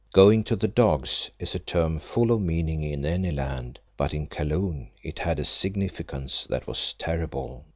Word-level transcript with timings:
"Going 0.13 0.43
to 0.45 0.55
the 0.55 0.67
dogs" 0.67 1.29
is 1.37 1.53
a 1.53 1.59
term 1.59 1.99
full 1.99 2.31
of 2.31 2.41
meaning 2.41 2.81
in 2.81 3.05
any 3.05 3.29
land, 3.29 3.77
but 3.97 4.15
in 4.15 4.25
Kaloon 4.25 4.89
it 5.03 5.19
had 5.19 5.37
a 5.37 5.45
significance 5.45 6.47
that 6.49 6.65
was 6.65 6.93
terrible. 6.97 7.65